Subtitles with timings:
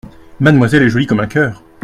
[0.39, 1.61] Mademoiselle est jolie comme un cœur!